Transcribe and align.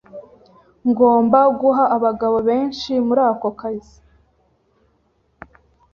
Ngomba 0.89 1.39
guha 1.59 1.83
abagabo 1.95 2.37
benshi 2.49 2.91
muri 3.07 3.21
ako 3.31 3.49
kazi. 3.59 3.97